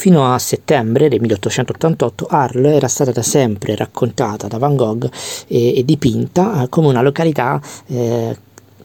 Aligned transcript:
Fino 0.00 0.32
a 0.32 0.38
settembre 0.38 1.10
del 1.10 1.20
1888 1.20 2.26
Arles 2.30 2.74
era 2.74 2.88
stata 2.88 3.12
da 3.12 3.20
sempre 3.20 3.76
raccontata 3.76 4.48
da 4.48 4.56
Van 4.56 4.74
Gogh 4.74 5.06
e, 5.46 5.76
e 5.76 5.84
dipinta 5.84 6.62
eh, 6.62 6.70
come 6.70 6.88
una 6.88 7.02
località 7.02 7.60
eh, 7.86 8.34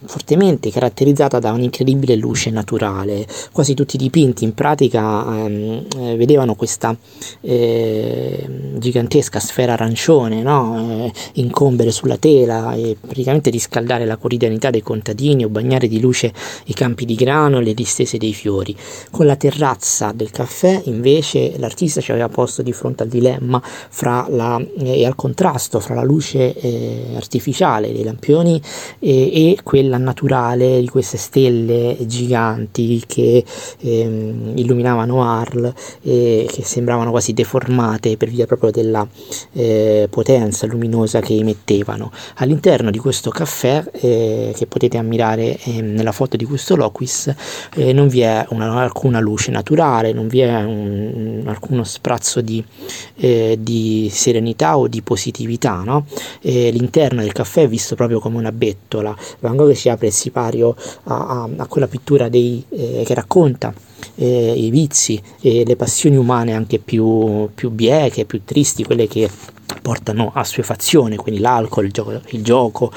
fortemente 0.07 0.69
caratterizzata 0.71 1.39
da 1.39 1.51
un'incredibile 1.51 2.15
luce 2.15 2.49
naturale. 2.49 3.25
Quasi 3.51 3.73
tutti 3.73 3.95
i 3.95 3.99
dipinti 3.99 4.43
in 4.43 4.53
pratica 4.53 5.25
ehm, 5.25 5.85
eh, 5.97 6.15
vedevano 6.15 6.55
questa 6.55 6.95
eh, 7.41 8.47
gigantesca 8.77 9.39
sfera 9.39 9.73
arancione 9.73 10.41
no? 10.41 11.05
eh, 11.05 11.13
incombere 11.33 11.91
sulla 11.91 12.17
tela 12.17 12.73
e 12.73 12.97
praticamente 12.99 13.49
riscaldare 13.49 14.05
la 14.05 14.17
quotidianità 14.17 14.69
dei 14.69 14.81
contadini 14.81 15.43
o 15.43 15.49
bagnare 15.49 15.87
di 15.87 15.99
luce 15.99 16.33
i 16.65 16.73
campi 16.73 17.05
di 17.05 17.15
grano 17.15 17.59
e 17.59 17.63
le 17.63 17.73
distese 17.73 18.17
dei 18.17 18.33
fiori. 18.33 18.75
Con 19.11 19.25
la 19.25 19.35
terrazza 19.35 20.11
del 20.13 20.31
caffè 20.31 20.81
invece 20.85 21.53
l'artista 21.57 22.01
ci 22.01 22.11
aveva 22.11 22.29
posto 22.29 22.61
di 22.61 22.73
fronte 22.73 23.03
al 23.03 23.09
dilemma 23.09 23.61
la, 24.29 24.59
eh, 24.79 24.99
e 24.99 25.05
al 25.05 25.15
contrasto 25.15 25.79
fra 25.79 25.95
la 25.95 26.03
luce 26.03 26.53
eh, 26.53 27.13
artificiale 27.15 27.91
dei 27.91 28.03
lampioni 28.03 28.61
e, 28.99 29.51
e 29.51 29.57
quella 29.63 29.94
quella 29.95 29.97
naturale 29.97 30.79
di 30.79 30.87
queste 30.87 31.17
stelle 31.17 31.97
giganti 32.01 33.03
che 33.05 33.43
ehm, 33.79 34.53
illuminavano 34.55 35.23
Arles 35.23 35.73
e 36.01 36.47
che 36.49 36.63
sembravano 36.63 37.11
quasi 37.11 37.33
deformate 37.33 38.17
per 38.17 38.29
via 38.29 38.45
proprio 38.45 38.71
della 38.71 39.07
eh, 39.53 40.07
potenza 40.09 40.67
luminosa 40.67 41.19
che 41.21 41.35
emettevano. 41.35 42.11
All'interno 42.35 42.91
di 42.91 42.97
questo 42.97 43.29
caffè 43.29 43.83
eh, 43.91 44.53
che 44.55 44.65
potete 44.67 44.97
ammirare 44.97 45.57
eh, 45.57 45.81
nella 45.81 46.11
foto 46.11 46.37
di 46.37 46.45
questo 46.45 46.75
loquis 46.75 47.33
eh, 47.75 47.93
non 47.93 48.07
vi 48.07 48.21
è 48.21 48.45
una, 48.49 48.81
alcuna 48.81 49.19
luce 49.19 49.51
naturale, 49.51 50.13
non 50.13 50.27
vi 50.27 50.39
è 50.41 50.63
un, 50.63 51.43
alcuno 51.45 51.83
sprazzo 51.83 52.41
di, 52.41 52.63
eh, 53.17 53.57
di, 53.59 54.09
serenità 54.11 54.77
o 54.77 54.87
di 54.87 55.01
positività. 55.01 55.81
No? 55.85 56.05
l'interno 56.41 57.21
del 57.21 57.31
caffè 57.31 57.63
è 57.63 57.67
visto 57.67 57.95
proprio 57.95 58.19
come 58.19 58.37
una 58.37 58.51
bettola. 58.51 59.15
Van 59.39 59.55
Gogh 59.55 59.71
ci 59.75 59.89
apre 59.89 60.07
il 60.07 60.13
sipario 60.13 60.75
a, 61.03 61.43
a, 61.43 61.49
a 61.57 61.67
quella 61.67 61.87
pittura 61.87 62.29
dei, 62.29 62.63
eh, 62.69 63.03
che 63.05 63.13
racconta 63.13 63.73
eh, 64.15 64.53
i 64.55 64.69
vizi 64.69 65.21
e 65.41 65.63
le 65.65 65.75
passioni 65.75 66.15
umane 66.15 66.53
anche 66.53 66.79
più, 66.79 67.49
più 67.53 67.69
bieche, 67.69 68.25
più 68.25 68.41
tristi, 68.43 68.83
quelle 68.83 69.07
che 69.07 69.29
portano 69.85 70.31
assuefazione, 70.33 71.15
quindi 71.15 71.39
l'alcol, 71.39 71.85
il 71.85 71.91
gioco, 71.91 72.19
il 72.29 72.43
gioco 72.43 72.91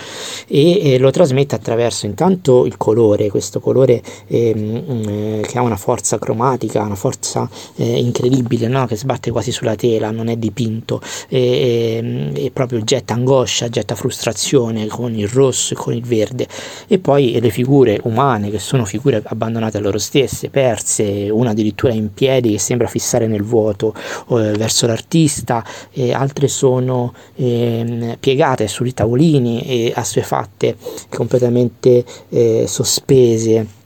e 0.47 0.95
eh, 0.95 0.99
lo 0.99 1.11
trasmette 1.11 1.55
attraverso 1.55 2.07
intanto 2.07 2.65
il 2.65 2.79
colore, 2.79 3.29
questo 3.29 3.61
colore 3.61 4.01
ehm, 4.27 5.05
eh, 5.07 5.41
che 5.47 5.59
ha 5.59 5.61
una 5.61 5.77
forza 5.77 6.19
cromatica, 6.19 6.81
una 6.81 6.95
forza 6.95 7.47
eh, 7.77 7.99
incredibile, 7.99 8.69
no? 8.69 8.87
che 8.87 8.97
sbatte 8.97 9.31
quasi 9.31 9.53
sulla 9.53 9.75
tela, 9.75 10.11
non 10.11 10.29
è 10.29 10.37
dipinto 10.37 11.03
e, 11.29 12.33
e, 12.35 12.51
proprio 12.53 12.81
getta 12.81 13.13
angoscia, 13.13 13.69
getta 13.69 13.95
frustrazione 13.95 14.87
con 14.87 15.15
il 15.15 15.29
rosso 15.29 15.75
e 15.75 15.77
con 15.77 15.93
il 15.93 16.03
verde 16.03 16.49
e 16.87 16.99
poi 16.99 17.39
le 17.39 17.51
figure 17.51 18.01
umane 18.05 18.49
che 18.49 18.59
sono 18.59 18.87
figure 18.87 19.23
abbandonate 19.27 19.77
a 19.77 19.81
loro 19.81 19.99
stesse, 19.99 20.49
perse, 20.49 21.29
una 21.31 21.51
addirittura 21.51 21.93
in 21.93 22.15
piedi 22.15 22.53
che 22.53 22.59
sembra 22.59 22.87
fissare 22.87 23.27
nel 23.27 23.43
vuoto 23.43 23.93
eh, 24.31 24.53
verso 24.57 24.87
l'artista, 24.87 25.63
e 25.93 26.15
altre 26.15 26.49
sono 26.49 26.78
sono 26.79 27.13
eh, 27.35 28.17
piegate 28.21 28.69
sui 28.69 28.95
tavolini 28.95 29.63
e 29.63 29.93
assuefatte 29.95 30.77
completamente 31.09 32.05
eh, 32.29 32.65
sospese 32.67 33.78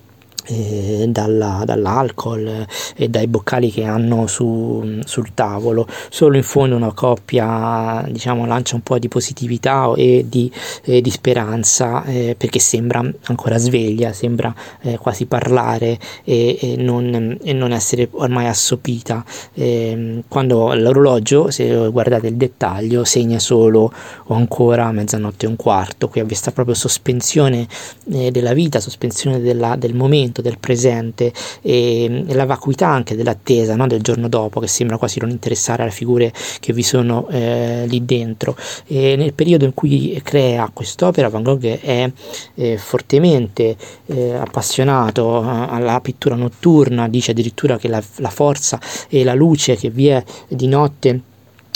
eh, 0.47 1.07
dalla, 1.09 1.63
dall'alcol 1.65 2.67
e 2.97 3.09
dai 3.09 3.27
boccali 3.27 3.71
che 3.71 3.85
hanno 3.85 4.27
su, 4.27 5.01
sul 5.05 5.35
tavolo. 5.35 5.87
Solo 6.11 6.37
in 6.37 6.43
fondo 6.43 6.77
una 6.77 6.93
coppia 6.93 8.05
diciamo 8.09 8.47
lancia 8.47 8.75
un 8.75 8.83
po' 8.83 8.99
di 8.99 9.09
positività 9.09 9.93
e 9.97 10.25
di, 10.29 10.51
eh, 10.85 11.01
di 11.01 11.11
speranza 11.11 12.05
eh, 12.05 12.35
perché 12.37 12.59
sembra 12.59 13.03
ancora 13.25 13.59
sveglia 13.59 14.13
sembra 14.13 14.55
eh, 14.83 14.99
quasi 14.99 15.27
parlare 15.27 15.99
e, 16.25 16.59
e, 16.61 16.77
non, 16.77 17.39
e, 17.43 17.53
non, 17.53 17.73
essere 17.73 18.09
ormai 18.13 18.47
assopita. 18.47 19.25
Ehm, 19.55 20.25
quando 20.29 20.75
l'orologio 20.75 21.51
se 21.51 21.89
guardate 21.91 22.29
il 22.29 22.37
dettaglio 22.37 23.05
segna 23.05 23.39
solo 23.39 23.93
o 24.27 24.35
ancora 24.35 24.91
mezzanotte 24.93 25.47
e 25.47 25.49
un 25.49 25.57
quarto. 25.57 26.09
Qui 26.09 26.23
questa 26.23 26.51
proprio 26.53 26.75
sospensione 26.75 27.67
eh, 28.11 28.31
della 28.31 28.53
vita 28.53 28.81
sospensione 28.81 29.41
della, 29.41 29.77
del 29.77 29.95
momento 29.95 30.42
del 30.43 30.59
presente 30.59 31.33
e, 31.61 32.25
e 32.27 32.35
la 32.35 32.45
vacuità 32.45 32.89
anche 32.89 33.17
dell'attesa 33.17 33.75
no? 33.77 33.87
del 33.87 34.03
giorno 34.03 34.29
dopo 34.29 34.61
che 34.61 34.67
sembra 34.67 34.99
quasi 34.99 35.19
non 35.21 35.31
interessare 35.31 35.83
alle 35.83 35.91
figure 35.91 36.33
che 36.61 36.73
vi 36.73 36.83
sono 36.83 37.29
eh, 37.29 37.85
lì 37.87 38.05
dentro. 38.05 38.57
E 38.87 39.17
nel 39.17 39.33
periodo 39.33 39.65
in 39.65 39.75
cui 39.75 40.21
crea 40.23 40.71
quest'opera 40.73 41.29
Van 41.29 41.43
Gogh 41.43 41.65
è 41.81 42.11
eh, 42.55 42.77
fortemente 42.77 43.77
eh, 44.07 44.35
appassionato 44.35 45.43
eh, 45.43 45.67
alla 45.69 46.01
pittura 46.01 46.35
notturna, 46.35 47.09
dice 47.09 47.31
addirittura 47.31 47.79
che 47.79 47.89
la, 47.89 48.03
la 48.17 48.31
forza 48.31 48.81
e 49.09 49.25
la 49.25 49.35
luce 49.35 49.77
che 49.77 49.91
vi 49.91 50.09
è 50.09 50.23
di 50.49 50.67
notte 50.67 51.21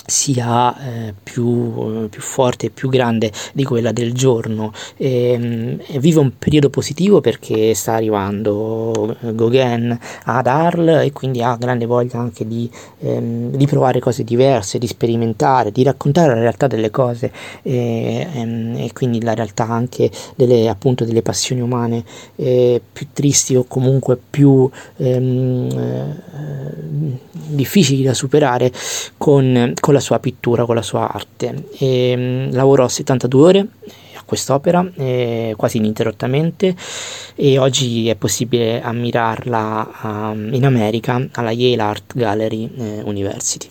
sia 0.06 0.76
eh, 0.78 1.14
più, 1.20 2.08
più, 2.08 2.20
forte 2.20 2.66
e 2.66 2.70
più 2.70 2.88
grande 2.88 3.30
di 3.52 3.64
quella 3.64 3.92
del 3.92 4.12
giorno. 4.12 4.72
E, 4.96 5.32
ehm, 5.32 5.80
e 5.86 5.98
vive 5.98 6.20
un 6.20 6.32
periodo 6.38 6.70
positivo 6.70 7.20
perché 7.20 7.74
sta 7.74 7.94
arrivando 7.94 9.16
eh, 9.20 9.34
Gauguin 9.34 9.98
ad 10.24 10.46
Arles 10.46 11.06
e 11.06 11.12
quindi 11.12 11.42
ha 11.42 11.56
grande 11.56 11.86
voglia 11.86 12.18
anche 12.18 12.46
di, 12.46 12.70
ehm, 13.00 13.50
di, 13.56 13.66
provare 13.66 14.00
cose 14.00 14.24
diverse, 14.24 14.78
di 14.78 14.86
sperimentare, 14.86 15.72
di 15.72 15.82
raccontare 15.82 16.34
la 16.34 16.40
realtà 16.40 16.66
delle 16.66 16.90
cose 16.90 17.32
e, 17.62 18.26
ehm, 18.32 18.76
e 18.76 18.90
quindi 18.92 19.22
la 19.22 19.34
realtà 19.34 19.68
anche 19.68 20.10
delle, 20.36 20.68
appunto, 20.68 21.04
delle 21.04 21.22
passioni 21.22 21.60
umane 21.60 22.04
eh, 22.36 22.80
più 22.92 23.08
tristi 23.12 23.56
o 23.56 23.64
comunque 23.66 24.18
più 24.30 24.68
ehm, 24.96 25.70
eh, 25.70 27.24
difficili 27.48 28.02
da 28.02 28.14
superare 28.14 28.72
con, 29.16 29.72
con 29.80 29.94
la 29.96 30.00
sua 30.00 30.18
pittura, 30.18 30.64
con 30.64 30.74
la 30.74 30.82
sua 30.82 31.10
arte. 31.10 31.68
E, 31.78 32.14
um, 32.16 32.54
lavorò 32.54 32.86
72 32.86 33.42
ore 33.42 33.68
a 34.14 34.22
quest'opera 34.24 34.88
eh, 34.96 35.54
quasi 35.56 35.76
ininterrottamente 35.78 36.74
e 37.34 37.58
oggi 37.58 38.08
è 38.08 38.14
possibile 38.16 38.80
ammirarla 38.80 39.90
um, 40.02 40.54
in 40.54 40.64
America 40.64 41.26
alla 41.32 41.50
Yale 41.50 41.82
Art 41.82 42.14
Gallery 42.14 42.70
eh, 42.76 43.02
University. 43.04 43.68